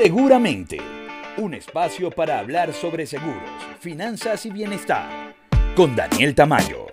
Seguramente, 0.00 0.78
un 1.38 1.54
espacio 1.54 2.12
para 2.12 2.38
hablar 2.38 2.72
sobre 2.72 3.04
seguros, 3.04 3.42
finanzas 3.80 4.46
y 4.46 4.52
bienestar, 4.52 5.34
con 5.74 5.96
Daniel 5.96 6.36
Tamayo. 6.36 6.86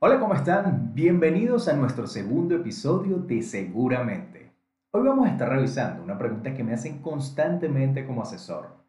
Hola, 0.00 0.18
¿cómo 0.18 0.34
están? 0.34 0.92
Bienvenidos 0.94 1.68
a 1.68 1.74
nuestro 1.74 2.08
segundo 2.08 2.56
episodio 2.56 3.18
de 3.18 3.40
Seguramente. 3.40 4.50
Hoy 4.90 5.06
vamos 5.06 5.28
a 5.28 5.30
estar 5.30 5.48
revisando 5.48 6.02
una 6.02 6.18
pregunta 6.18 6.54
que 6.54 6.64
me 6.64 6.74
hacen 6.74 7.00
constantemente 7.00 8.04
como 8.04 8.22
asesor. 8.22 8.84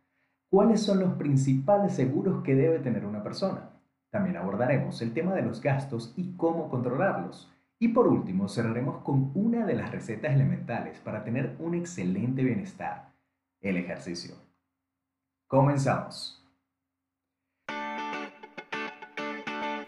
¿Cuáles 0.49 0.81
son 0.81 1.01
los 1.01 1.13
principales 1.13 1.93
seguros 1.93 2.41
que 2.43 2.55
debe 2.55 2.79
tener 2.79 3.05
una 3.05 3.21
persona? 3.21 3.78
También 4.11 4.37
abordaremos 4.37 5.01
el 5.01 5.13
tema 5.13 5.33
de 5.33 5.43
los 5.43 5.61
gastos 5.61 6.13
y 6.17 6.35
cómo 6.35 6.69
controlarlos. 6.69 7.51
Y 7.79 7.89
por 7.89 8.07
último, 8.07 8.49
cerraremos 8.49 9.03
con 9.03 9.31
una 9.35 9.65
de 9.65 9.75
las 9.75 9.91
recetas 9.91 10.33
elementales 10.33 10.99
para 10.99 11.23
tener 11.23 11.55
un 11.59 11.75
excelente 11.75 12.43
bienestar, 12.43 13.13
el 13.61 13.77
ejercicio. 13.77 14.35
Comenzamos. 15.47 16.35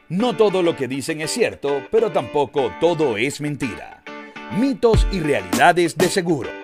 No 0.07 0.35
todo 0.35 0.61
lo 0.61 0.75
que 0.75 0.87
dicen 0.87 1.21
es 1.21 1.31
cierto, 1.31 1.83
pero 1.89 2.11
tampoco 2.11 2.71
todo 2.79 3.17
es 3.17 3.39
mentira. 3.39 4.03
Mitos 4.59 5.07
y 5.11 5.19
realidades 5.19 5.97
de 5.97 6.07
seguro. 6.07 6.60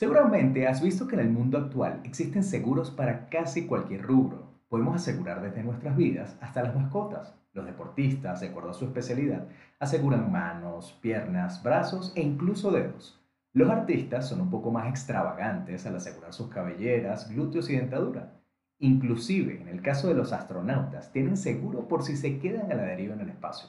Seguramente 0.00 0.66
has 0.66 0.80
visto 0.80 1.06
que 1.06 1.14
en 1.14 1.20
el 1.20 1.28
mundo 1.28 1.58
actual 1.58 2.00
existen 2.04 2.42
seguros 2.42 2.90
para 2.90 3.28
casi 3.28 3.66
cualquier 3.66 4.00
rubro. 4.00 4.48
Podemos 4.70 4.96
asegurar 4.96 5.42
desde 5.42 5.62
nuestras 5.62 5.94
vidas 5.94 6.38
hasta 6.40 6.62
las 6.62 6.74
mascotas. 6.74 7.34
Los 7.52 7.66
deportistas, 7.66 8.40
de 8.40 8.48
acuerdo 8.48 8.70
a 8.70 8.72
su 8.72 8.86
especialidad, 8.86 9.46
aseguran 9.78 10.32
manos, 10.32 10.98
piernas, 11.02 11.62
brazos 11.62 12.14
e 12.16 12.22
incluso 12.22 12.70
dedos. 12.70 13.20
Los 13.52 13.68
artistas 13.68 14.26
son 14.26 14.40
un 14.40 14.48
poco 14.48 14.70
más 14.70 14.88
extravagantes 14.88 15.84
al 15.84 15.96
asegurar 15.96 16.32
sus 16.32 16.48
cabelleras, 16.48 17.30
glúteos 17.30 17.68
y 17.68 17.76
dentadura. 17.76 18.40
Inclusive, 18.78 19.60
en 19.60 19.68
el 19.68 19.82
caso 19.82 20.08
de 20.08 20.14
los 20.14 20.32
astronautas, 20.32 21.12
tienen 21.12 21.36
seguro 21.36 21.88
por 21.88 22.04
si 22.04 22.16
se 22.16 22.38
quedan 22.38 22.72
a 22.72 22.74
la 22.74 22.84
deriva 22.84 23.12
en 23.12 23.20
el 23.20 23.28
espacio. 23.28 23.68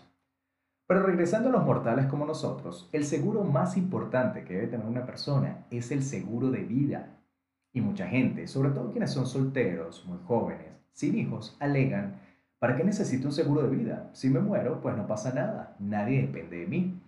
Pero 0.91 1.03
regresando 1.03 1.47
a 1.47 1.53
los 1.53 1.63
mortales 1.63 2.07
como 2.07 2.25
nosotros, 2.25 2.89
el 2.91 3.05
seguro 3.05 3.45
más 3.45 3.77
importante 3.77 4.43
que 4.43 4.55
debe 4.55 4.67
tener 4.67 4.85
una 4.85 5.05
persona 5.05 5.65
es 5.71 5.89
el 5.89 6.03
seguro 6.03 6.51
de 6.51 6.65
vida. 6.65 7.17
Y 7.71 7.79
mucha 7.79 8.09
gente, 8.09 8.45
sobre 8.45 8.71
todo 8.71 8.91
quienes 8.91 9.11
son 9.11 9.25
solteros, 9.25 10.05
muy 10.05 10.17
jóvenes, 10.25 10.67
sin 10.91 11.17
hijos, 11.17 11.55
alegan, 11.61 12.19
¿para 12.59 12.75
qué 12.75 12.83
necesito 12.83 13.27
un 13.27 13.31
seguro 13.31 13.61
de 13.61 13.73
vida? 13.73 14.09
Si 14.11 14.29
me 14.29 14.41
muero, 14.41 14.81
pues 14.81 14.97
no 14.97 15.07
pasa 15.07 15.33
nada, 15.33 15.77
nadie 15.79 16.23
depende 16.23 16.57
de 16.57 16.67
mí. 16.67 17.01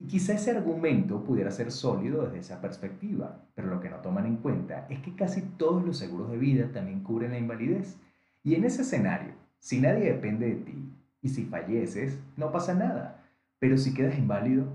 Y 0.00 0.08
quizá 0.08 0.32
ese 0.32 0.50
argumento 0.50 1.22
pudiera 1.22 1.52
ser 1.52 1.70
sólido 1.70 2.24
desde 2.24 2.40
esa 2.40 2.60
perspectiva, 2.60 3.44
pero 3.54 3.68
lo 3.68 3.80
que 3.80 3.88
no 3.88 3.98
toman 3.98 4.26
en 4.26 4.38
cuenta 4.38 4.88
es 4.90 4.98
que 4.98 5.14
casi 5.14 5.42
todos 5.42 5.84
los 5.84 5.96
seguros 5.96 6.28
de 6.32 6.38
vida 6.38 6.72
también 6.72 7.04
cubren 7.04 7.30
la 7.30 7.38
invalidez. 7.38 7.98
Y 8.42 8.56
en 8.56 8.64
ese 8.64 8.82
escenario, 8.82 9.34
si 9.60 9.80
nadie 9.80 10.12
depende 10.12 10.48
de 10.48 10.56
ti 10.56 10.92
y 11.22 11.28
si 11.28 11.44
falleces, 11.44 12.18
no 12.36 12.50
pasa 12.50 12.74
nada. 12.74 13.17
Pero 13.58 13.76
si 13.76 13.94
quedas 13.94 14.18
inválido 14.18 14.66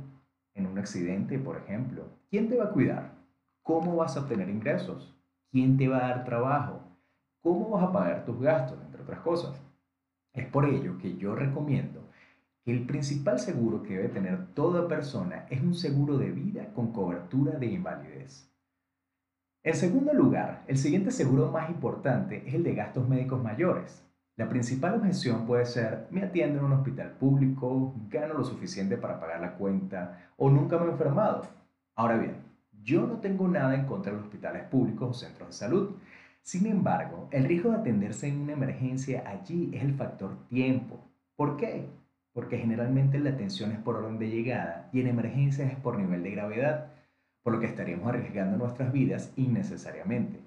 en 0.55 0.67
un 0.67 0.77
accidente, 0.77 1.39
por 1.39 1.57
ejemplo, 1.57 2.05
¿quién 2.29 2.49
te 2.49 2.57
va 2.57 2.65
a 2.65 2.71
cuidar? 2.71 3.11
¿Cómo 3.61 3.95
vas 3.95 4.17
a 4.17 4.21
obtener 4.21 4.49
ingresos? 4.49 5.15
¿Quién 5.51 5.77
te 5.77 5.87
va 5.87 5.97
a 5.97 6.09
dar 6.09 6.25
trabajo? 6.25 6.81
¿Cómo 7.41 7.69
vas 7.69 7.83
a 7.83 7.91
pagar 7.91 8.25
tus 8.25 8.39
gastos, 8.39 8.77
entre 8.85 9.01
otras 9.01 9.19
cosas? 9.19 9.61
Es 10.33 10.47
por 10.47 10.65
ello 10.65 10.97
que 10.97 11.15
yo 11.15 11.35
recomiendo 11.35 12.01
que 12.63 12.71
el 12.71 12.85
principal 12.85 13.39
seguro 13.39 13.83
que 13.83 13.95
debe 13.97 14.09
tener 14.09 14.47
toda 14.53 14.87
persona 14.87 15.45
es 15.49 15.61
un 15.61 15.75
seguro 15.75 16.17
de 16.17 16.31
vida 16.31 16.73
con 16.73 16.91
cobertura 16.91 17.57
de 17.59 17.67
invalidez. 17.67 18.49
En 19.63 19.75
segundo 19.75 20.13
lugar, 20.13 20.63
el 20.67 20.77
siguiente 20.77 21.11
seguro 21.11 21.51
más 21.51 21.69
importante 21.69 22.43
es 22.47 22.53
el 22.53 22.63
de 22.63 22.75
gastos 22.75 23.07
médicos 23.07 23.41
mayores. 23.41 24.05
La 24.35 24.49
principal 24.49 24.95
objeción 24.95 25.45
puede 25.45 25.65
ser, 25.65 26.07
me 26.09 26.23
atiendo 26.23 26.59
en 26.59 26.65
un 26.65 26.73
hospital 26.73 27.11
público, 27.11 27.93
gano 28.09 28.33
lo 28.33 28.43
suficiente 28.43 28.97
para 28.97 29.19
pagar 29.19 29.41
la 29.41 29.53
cuenta 29.53 30.29
o 30.37 30.49
nunca 30.49 30.77
me 30.77 30.85
he 30.85 30.91
enfermado. 30.91 31.47
Ahora 31.95 32.17
bien, 32.17 32.35
yo 32.83 33.05
no 33.05 33.17
tengo 33.17 33.47
nada 33.47 33.75
en 33.75 33.85
contra 33.85 34.11
de 34.11 34.17
los 34.17 34.25
hospitales 34.25 34.63
públicos 34.63 35.09
o 35.09 35.13
centros 35.13 35.49
de 35.49 35.53
salud. 35.53 35.91
Sin 36.41 36.65
embargo, 36.65 37.27
el 37.31 37.45
riesgo 37.45 37.69
de 37.69 37.77
atenderse 37.77 38.27
en 38.27 38.41
una 38.41 38.53
emergencia 38.53 39.23
allí 39.25 39.71
es 39.73 39.83
el 39.83 39.93
factor 39.93 40.35
tiempo. 40.49 40.99
¿Por 41.35 41.55
qué? 41.57 41.87
porque 42.33 42.57
generalmente 42.57 43.19
la 43.19 43.29
atención 43.29 43.71
es 43.71 43.79
por 43.79 43.95
orden 43.95 44.17
de 44.17 44.29
llegada 44.29 44.89
y 44.91 45.01
en 45.01 45.07
emergencias 45.07 45.71
es 45.71 45.77
por 45.77 45.97
nivel 45.97 46.23
de 46.23 46.31
gravedad, 46.31 46.91
por 47.43 47.53
lo 47.53 47.59
que 47.59 47.67
estaríamos 47.67 48.07
arriesgando 48.07 48.57
nuestras 48.57 48.91
vidas 48.91 49.31
innecesariamente. 49.35 50.39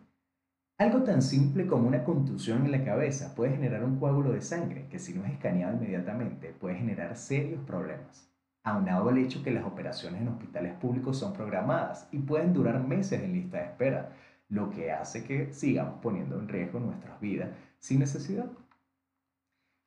Algo 0.79 1.05
tan 1.05 1.23
simple 1.23 1.67
como 1.67 1.89
una 1.89 2.05
contusión 2.05 2.67
en 2.67 2.73
la 2.73 2.85
cabeza 2.85 3.35
puede 3.35 3.53
generar 3.53 3.83
un 3.83 3.99
coágulo 3.99 4.33
de 4.33 4.43
sangre 4.43 4.87
que 4.91 4.99
si 4.99 5.15
no 5.15 5.25
es 5.25 5.33
escaneado 5.33 5.75
inmediatamente 5.75 6.53
puede 6.53 6.75
generar 6.75 7.17
serios 7.17 7.65
problemas, 7.65 8.31
aunado 8.63 9.09
al 9.09 9.17
hecho 9.17 9.43
que 9.43 9.53
las 9.53 9.65
operaciones 9.65 10.21
en 10.21 10.29
hospitales 10.29 10.75
públicos 10.75 11.19
son 11.19 11.33
programadas 11.33 12.07
y 12.13 12.19
pueden 12.19 12.53
durar 12.53 12.87
meses 12.87 13.23
en 13.23 13.33
lista 13.33 13.57
de 13.57 13.65
espera, 13.65 14.13
lo 14.51 14.69
que 14.69 14.93
hace 14.93 15.25
que 15.25 15.51
sigamos 15.55 15.99
poniendo 16.03 16.39
en 16.39 16.47
riesgo 16.47 16.79
nuestras 16.79 17.19
vidas 17.21 17.49
sin 17.79 18.01
necesidad. 18.01 18.51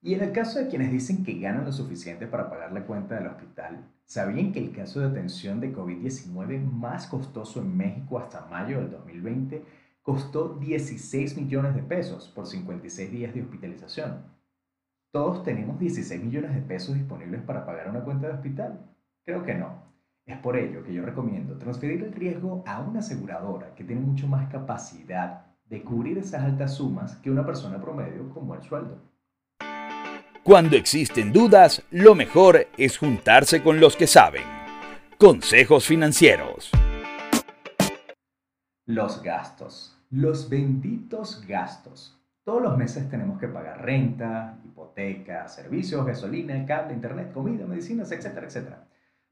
Y 0.01 0.15
en 0.15 0.23
el 0.23 0.31
caso 0.31 0.57
de 0.57 0.69
quienes 0.69 0.91
dicen 0.91 1.23
que 1.23 1.37
ganan 1.39 1.65
lo 1.65 1.71
suficiente 1.71 2.25
para 2.25 2.49
pagar 2.49 2.71
la 2.71 2.87
cuenta 2.87 3.13
del 3.13 3.27
hospital, 3.27 3.85
¿sabían 4.05 4.51
que 4.51 4.59
el 4.59 4.71
caso 4.71 5.01
de 5.01 5.07
atención 5.07 5.59
de 5.59 5.71
COVID-19 5.71 6.63
más 6.63 7.05
costoso 7.05 7.61
en 7.61 7.77
México 7.77 8.17
hasta 8.17 8.47
mayo 8.47 8.79
del 8.79 8.89
2020 8.89 9.63
costó 10.09 10.55
16 10.55 11.37
millones 11.37 11.75
de 11.75 11.83
pesos 11.83 12.29
por 12.29 12.47
56 12.47 13.11
días 13.11 13.31
de 13.31 13.43
hospitalización? 13.43 14.23
¿Todos 15.13 15.43
tenemos 15.43 15.79
16 15.79 16.23
millones 16.23 16.55
de 16.55 16.61
pesos 16.61 16.95
disponibles 16.95 17.43
para 17.43 17.63
pagar 17.63 17.91
una 17.91 18.03
cuenta 18.03 18.25
de 18.25 18.33
hospital? 18.33 18.79
Creo 19.23 19.43
que 19.43 19.53
no. 19.53 19.83
Es 20.25 20.39
por 20.39 20.57
ello 20.57 20.83
que 20.83 20.95
yo 20.95 21.05
recomiendo 21.05 21.59
transferir 21.59 22.01
el 22.01 22.11
riesgo 22.11 22.63
a 22.65 22.79
una 22.79 23.01
aseguradora 23.01 23.75
que 23.75 23.83
tiene 23.83 24.01
mucho 24.01 24.25
más 24.25 24.51
capacidad 24.51 25.45
de 25.65 25.83
cubrir 25.83 26.17
esas 26.17 26.41
altas 26.41 26.73
sumas 26.73 27.15
que 27.17 27.29
una 27.29 27.45
persona 27.45 27.79
promedio 27.79 28.33
con 28.33 28.47
buen 28.47 28.63
sueldo. 28.63 28.97
Cuando 30.41 30.75
existen 30.75 31.31
dudas, 31.31 31.83
lo 31.91 32.15
mejor 32.15 32.65
es 32.79 32.97
juntarse 32.97 33.61
con 33.61 33.79
los 33.79 33.95
que 33.95 34.07
saben. 34.07 34.41
Consejos 35.19 35.85
financieros. 35.85 36.71
Los 38.87 39.21
gastos. 39.21 39.98
Los 40.11 40.49
benditos 40.49 41.45
gastos. 41.47 42.19
Todos 42.43 42.63
los 42.63 42.75
meses 42.75 43.07
tenemos 43.11 43.37
que 43.37 43.47
pagar 43.47 43.85
renta, 43.85 44.57
hipoteca, 44.65 45.47
servicios, 45.47 46.03
gasolina, 46.03 46.65
cable, 46.65 46.95
internet, 46.95 47.31
comida, 47.31 47.67
medicinas, 47.67 48.11
etcétera, 48.11 48.47
etcétera. 48.47 48.87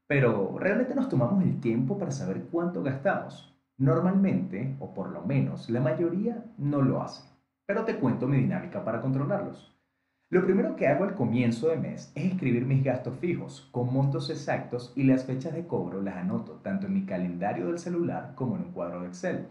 Pero 0.06 0.56
realmente 0.56 0.94
nos 0.94 1.08
tomamos 1.08 1.42
el 1.42 1.60
tiempo 1.60 1.98
para 1.98 2.12
saber 2.12 2.44
cuánto 2.44 2.84
gastamos. 2.84 3.52
Normalmente, 3.76 4.76
o 4.78 4.94
por 4.94 5.10
lo 5.10 5.22
menos 5.22 5.68
la 5.68 5.80
mayoría, 5.80 6.44
no 6.58 6.80
lo 6.80 7.02
hace. 7.02 7.24
Pero 7.66 7.84
te 7.84 7.96
cuento 7.96 8.28
mi 8.28 8.36
dinámica 8.36 8.84
para 8.84 9.00
controlarlos. 9.00 9.76
Lo 10.30 10.44
primero 10.44 10.76
que 10.76 10.86
hago 10.86 11.02
al 11.02 11.16
comienzo 11.16 11.70
de 11.70 11.76
mes 11.76 12.12
es 12.14 12.24
escribir 12.26 12.66
mis 12.66 12.84
gastos 12.84 13.18
fijos 13.18 13.68
con 13.72 13.92
montos 13.92 14.30
exactos 14.30 14.92
y 14.94 15.02
las 15.02 15.24
fechas 15.24 15.54
de 15.54 15.66
cobro 15.66 16.00
las 16.00 16.18
anoto 16.18 16.60
tanto 16.62 16.86
en 16.86 16.94
mi 16.94 17.04
calendario 17.04 17.66
del 17.66 17.80
celular 17.80 18.34
como 18.36 18.54
en 18.54 18.62
un 18.62 18.70
cuadro 18.70 19.00
de 19.00 19.08
Excel. 19.08 19.48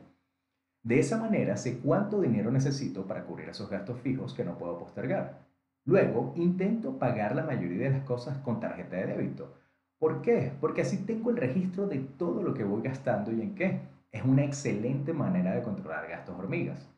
De 0.87 0.99
esa 0.99 1.17
manera 1.17 1.57
sé 1.57 1.79
cuánto 1.79 2.21
dinero 2.21 2.49
necesito 2.49 3.05
para 3.05 3.25
cubrir 3.25 3.49
esos 3.49 3.69
gastos 3.69 3.99
fijos 3.99 4.33
que 4.33 4.45
no 4.45 4.57
puedo 4.57 4.79
postergar. 4.79 5.39
Luego 5.83 6.31
intento 6.37 6.97
pagar 6.97 7.35
la 7.35 7.43
mayoría 7.43 7.89
de 7.89 7.97
las 7.97 8.05
cosas 8.05 8.37
con 8.37 8.61
tarjeta 8.61 8.95
de 8.95 9.07
débito. 9.07 9.53
¿Por 9.99 10.21
qué? 10.21 10.53
Porque 10.61 10.83
así 10.83 10.99
tengo 10.99 11.29
el 11.29 11.35
registro 11.35 11.87
de 11.87 11.99
todo 11.99 12.41
lo 12.41 12.53
que 12.53 12.63
voy 12.63 12.83
gastando 12.83 13.33
y 13.33 13.41
en 13.41 13.53
qué. 13.53 13.81
Es 14.13 14.23
una 14.23 14.45
excelente 14.45 15.11
manera 15.11 15.53
de 15.53 15.61
controlar 15.61 16.07
gastos 16.07 16.39
hormigas. 16.39 16.89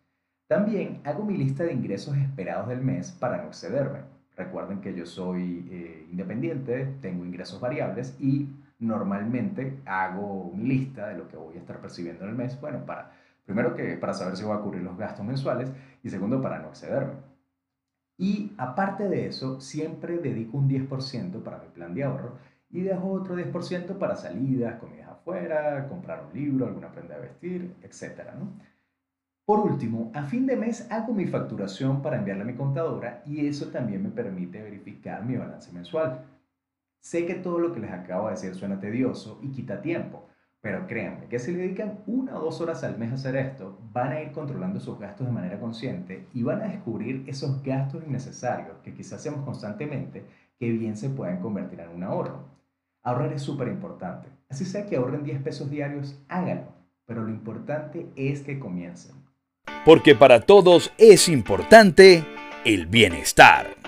También 0.48 1.02
hago 1.04 1.26
mi 1.26 1.36
lista 1.36 1.64
de 1.64 1.74
ingresos 1.74 2.16
esperados 2.16 2.68
del 2.68 2.82
mes 2.82 3.12
para 3.12 3.42
no 3.42 3.48
excederme. 3.48 4.02
Recuerden 4.38 4.82
que 4.82 4.94
yo 4.94 5.08
soy 5.08 5.68
eh, 5.72 6.08
independiente, 6.12 6.94
tengo 7.02 7.26
ingresos 7.26 7.60
variables 7.60 8.16
y 8.20 8.50
normalmente 8.78 9.80
hago 9.88 10.54
mi 10.56 10.66
lista 10.66 11.08
de 11.08 11.18
lo 11.18 11.28
que 11.28 11.38
voy 11.38 11.56
a 11.56 11.60
estar 11.60 11.82
percibiendo 11.82 12.26
en 12.26 12.30
el 12.30 12.36
mes, 12.36 12.62
bueno, 12.62 12.86
para 12.86 13.19
primero 13.50 13.74
que 13.74 13.98
para 13.98 14.14
saber 14.14 14.38
si 14.38 14.44
voy 14.44 14.56
a 14.56 14.62
cubrir 14.62 14.84
los 14.84 14.96
gastos 14.96 15.26
mensuales 15.26 15.72
y 16.04 16.10
segundo 16.12 16.40
para 16.40 16.60
no 16.60 16.68
excederme. 16.68 17.14
Y 18.16 18.54
aparte 18.60 19.10
de 19.10 19.26
eso, 19.26 19.60
siempre 19.60 20.20
dedico 20.20 20.60
un 20.60 20.70
10% 20.70 21.42
para 21.42 21.58
mi 21.58 21.68
plan 21.70 21.96
de 21.96 22.04
ahorro 22.04 22.38
y 22.70 22.82
dejo 22.82 23.10
otro 23.12 23.36
10% 23.36 23.98
para 23.98 24.16
salidas, 24.16 24.80
comidas 24.80 25.10
afuera, 25.10 25.88
comprar 25.90 26.26
un 26.28 26.40
libro, 26.40 26.68
alguna 26.68 26.92
prenda 26.92 27.16
de 27.16 27.22
vestir, 27.22 27.76
etc. 27.82 28.22
Por 29.46 29.62
último, 29.62 30.12
a 30.14 30.22
fin 30.22 30.46
de 30.46 30.56
mes 30.56 30.86
hago 30.92 31.12
mi 31.16 31.26
facturación 31.26 32.04
para 32.04 32.18
enviarla 32.18 32.44
a 32.44 32.48
mi 32.48 32.54
contadora 32.54 33.24
y 33.26 33.48
eso 33.48 33.70
también 33.70 34.04
me 34.04 34.12
permite 34.12 34.62
verificar 34.62 35.26
mi 35.26 35.38
balance 35.38 35.72
mensual. 35.72 36.24
Sé 37.02 37.26
que 37.26 37.34
todo 37.34 37.58
lo 37.58 37.74
que 37.74 37.80
les 37.80 37.92
acabo 37.92 38.28
de 38.28 38.34
decir 38.34 38.54
suena 38.54 38.80
tedioso 38.80 39.40
y 39.42 39.50
quita 39.50 39.82
tiempo, 39.82 40.29
pero 40.62 40.88
créanme 40.88 41.28
que 41.28 41.40
si 41.40 41.52
le 41.52 41.60
dedican 41.60 42.00
una 42.06 42.38
o 42.38 42.44
dos 42.44 42.60
horas 42.60 42.84
al 42.84 42.98
mes 42.98 43.12
a 43.12 43.16
hacer 43.16 43.36
esto, 43.38 43.80
van 43.94 44.12
a 44.12 44.22
ir 44.22 44.32
controlando 44.32 44.80
sus 44.80 45.00
gastos 45.00 45.26
de 45.26 45.34
manera 45.34 45.60
consciente 45.60 46.28
y 46.34 46.44
van 46.44 46.62
a 46.62 46.68
descubrir 46.68 47.24
esos 47.28 47.64
gastos 47.64 48.04
innecesarios 48.06 48.78
que 48.84 48.94
quizás 48.94 49.20
hacemos 49.20 49.46
constantemente 49.46 50.26
que 50.60 50.72
bien 50.72 50.98
se 50.98 51.10
pueden 51.10 51.38
convertir 51.38 51.80
en 51.80 51.90
un 51.90 52.04
ahorro. 52.04 52.44
Ahorrar 53.04 53.32
es 53.32 53.42
súper 53.42 53.70
importante. 53.70 54.28
Así 54.50 54.66
sea 54.66 54.86
que 54.86 54.98
ahorren 54.98 55.24
10 55.24 55.42
pesos 55.42 55.70
diarios, 55.70 56.20
háganlo. 56.28 56.74
Pero 57.06 57.24
lo 57.24 57.30
importante 57.30 58.08
es 58.18 58.42
que 58.42 58.60
comiencen. 58.60 59.16
Porque 59.86 60.16
para 60.16 60.42
todos 60.42 60.92
es 60.98 61.30
importante 61.30 62.26
el 62.66 62.88
bienestar. 62.88 63.79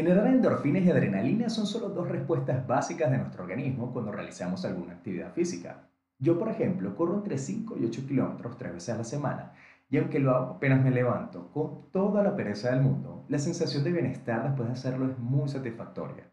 Generar 0.00 0.28
endorfinas 0.28 0.82
y 0.82 0.90
adrenalina 0.90 1.50
son 1.50 1.66
solo 1.66 1.90
dos 1.90 2.08
respuestas 2.08 2.66
básicas 2.66 3.10
de 3.10 3.18
nuestro 3.18 3.42
organismo 3.42 3.92
cuando 3.92 4.10
realizamos 4.10 4.64
alguna 4.64 4.94
actividad 4.94 5.34
física. 5.34 5.90
Yo, 6.18 6.38
por 6.38 6.48
ejemplo, 6.48 6.96
corro 6.96 7.16
entre 7.16 7.36
5 7.36 7.76
y 7.78 7.84
8 7.84 8.06
kilómetros 8.08 8.56
tres 8.56 8.72
veces 8.72 8.94
a 8.94 8.96
la 8.96 9.04
semana 9.04 9.52
y 9.90 9.98
aunque 9.98 10.18
lo 10.18 10.34
hago 10.34 10.54
apenas 10.54 10.82
me 10.82 10.90
levanto 10.90 11.50
con 11.52 11.90
toda 11.92 12.22
la 12.22 12.34
pereza 12.34 12.70
del 12.70 12.80
mundo, 12.80 13.26
la 13.28 13.38
sensación 13.38 13.84
de 13.84 13.92
bienestar 13.92 14.42
después 14.42 14.68
de 14.68 14.72
hacerlo 14.72 15.04
es 15.04 15.18
muy 15.18 15.50
satisfactoria. 15.50 16.24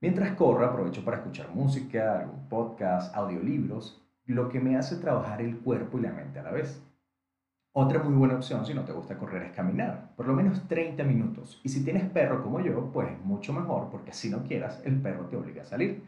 Mientras 0.00 0.34
corro 0.36 0.64
aprovecho 0.64 1.04
para 1.04 1.18
escuchar 1.18 1.50
música, 1.54 2.20
algún 2.20 2.48
podcast, 2.48 3.14
audiolibros, 3.14 4.02
lo 4.24 4.48
que 4.48 4.60
me 4.60 4.78
hace 4.78 4.96
trabajar 4.96 5.42
el 5.42 5.58
cuerpo 5.58 5.98
y 5.98 6.00
la 6.00 6.12
mente 6.12 6.38
a 6.38 6.44
la 6.44 6.52
vez. 6.52 6.82
Otra 7.76 8.00
muy 8.04 8.14
buena 8.14 8.36
opción 8.36 8.64
si 8.64 8.72
no 8.72 8.84
te 8.84 8.92
gusta 8.92 9.18
correr 9.18 9.42
es 9.42 9.52
caminar, 9.52 10.14
por 10.14 10.28
lo 10.28 10.32
menos 10.32 10.68
30 10.68 11.02
minutos. 11.02 11.60
Y 11.64 11.70
si 11.70 11.82
tienes 11.82 12.08
perro 12.08 12.40
como 12.40 12.60
yo, 12.60 12.92
pues 12.92 13.08
mucho 13.24 13.52
mejor 13.52 13.90
porque 13.90 14.12
si 14.12 14.30
no 14.30 14.44
quieras, 14.44 14.80
el 14.84 15.02
perro 15.02 15.26
te 15.26 15.36
obliga 15.36 15.62
a 15.62 15.66
salir. 15.66 16.04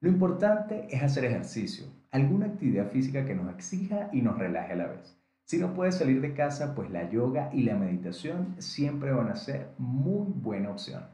Lo 0.00 0.10
importante 0.10 0.88
es 0.90 1.02
hacer 1.02 1.24
ejercicio, 1.24 1.86
alguna 2.10 2.44
actividad 2.44 2.90
física 2.90 3.24
que 3.24 3.34
nos 3.34 3.50
exija 3.54 4.10
y 4.12 4.20
nos 4.20 4.38
relaje 4.38 4.74
a 4.74 4.76
la 4.76 4.86
vez. 4.88 5.18
Si 5.46 5.56
no 5.56 5.72
puedes 5.72 5.94
salir 5.94 6.20
de 6.20 6.34
casa, 6.34 6.74
pues 6.74 6.90
la 6.90 7.08
yoga 7.08 7.48
y 7.54 7.62
la 7.62 7.74
meditación 7.74 8.54
siempre 8.58 9.12
van 9.12 9.30
a 9.30 9.36
ser 9.36 9.70
muy 9.78 10.26
buena 10.30 10.72
opción. 10.72 11.04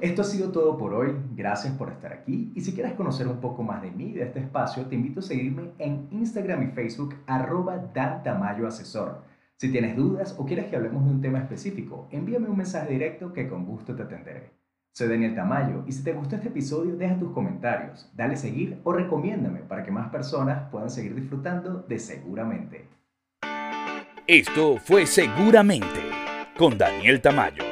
Esto 0.00 0.22
ha 0.22 0.24
sido 0.24 0.52
todo 0.52 0.78
por 0.78 0.94
hoy, 0.94 1.16
gracias 1.34 1.74
por 1.74 1.90
estar 1.90 2.12
aquí 2.12 2.52
y 2.54 2.60
si 2.60 2.72
quieres 2.72 2.92
conocer 2.92 3.26
un 3.26 3.40
poco 3.40 3.64
más 3.64 3.82
de 3.82 3.90
mí, 3.90 4.12
de 4.12 4.22
este 4.22 4.38
espacio, 4.38 4.86
te 4.86 4.94
invito 4.94 5.18
a 5.18 5.24
seguirme 5.24 5.72
en 5.78 6.06
Instagram 6.12 6.62
y 6.62 6.72
Facebook 6.72 7.16
arroba 7.26 7.78
Dantamayo 7.92 8.68
Asesor. 8.68 9.24
Si 9.56 9.72
tienes 9.72 9.96
dudas 9.96 10.36
o 10.38 10.46
quieres 10.46 10.66
que 10.66 10.76
hablemos 10.76 11.04
de 11.04 11.10
un 11.10 11.20
tema 11.20 11.40
específico, 11.40 12.08
envíame 12.12 12.48
un 12.48 12.58
mensaje 12.58 12.92
directo 12.92 13.32
que 13.32 13.48
con 13.48 13.66
gusto 13.66 13.96
te 13.96 14.04
atenderé. 14.04 14.52
Soy 14.92 15.08
Daniel 15.08 15.34
Tamayo 15.34 15.82
y 15.84 15.90
si 15.90 16.04
te 16.04 16.12
gustó 16.12 16.36
este 16.36 16.48
episodio, 16.48 16.96
deja 16.96 17.18
tus 17.18 17.32
comentarios, 17.32 18.08
dale 18.14 18.36
seguir 18.36 18.78
o 18.84 18.92
recomiéndame 18.92 19.60
para 19.60 19.82
que 19.82 19.90
más 19.90 20.10
personas 20.10 20.70
puedan 20.70 20.90
seguir 20.90 21.16
disfrutando 21.16 21.84
de 21.88 21.98
Seguramente. 21.98 22.86
Esto 24.28 24.76
fue 24.76 25.06
Seguramente 25.06 26.00
con 26.56 26.78
Daniel 26.78 27.20
Tamayo. 27.20 27.67